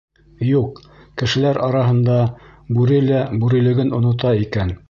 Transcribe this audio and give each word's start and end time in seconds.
Юҡ, 0.51 0.79
кешеләр 1.23 1.61
араһында 1.67 2.17
бүре 2.79 3.01
лә 3.11 3.23
бүрелеген 3.45 3.99
онота 4.01 4.37
икән. 4.47 4.79